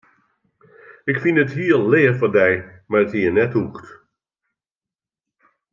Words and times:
Ik 1.11 1.17
fyn 1.23 1.41
it 1.43 1.55
hiel 1.57 1.83
leaf 1.91 2.17
fan 2.19 2.33
dy, 2.37 2.51
mar 2.89 3.03
it 3.05 3.15
hie 3.17 3.31
net 3.33 3.55
hoegd. 3.57 3.87